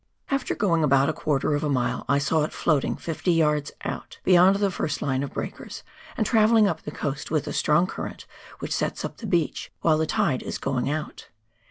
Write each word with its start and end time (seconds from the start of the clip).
After 0.31 0.55
going 0.55 0.83
about 0.83 1.09
a 1.09 1.13
quarter 1.13 1.53
of 1.53 1.63
a 1.63 1.69
mile 1.69 2.05
I 2.09 2.17
saw 2.17 2.41
it 2.41 2.51
floating 2.53 2.95
50 2.95 3.31
yards 3.31 3.71
out, 3.83 4.17
beyond 4.23 4.55
the 4.55 4.71
first 4.71 4.99
line 5.03 5.21
of 5.21 5.33
breakers, 5.35 5.83
and 6.17 6.25
travelling 6.25 6.67
up 6.67 6.81
the 6.81 6.89
coast 6.89 7.29
with 7.29 7.45
the 7.45 7.53
strong 7.53 7.85
current 7.85 8.25
which 8.57 8.73
sets 8.73 9.05
up 9.05 9.17
the 9.17 9.27
beach 9.27 9.71
when 9.81 9.99
the 9.99 10.07
tide 10.07 10.41
is 10.41 10.57
going 10.57 10.89
out. 10.89 11.27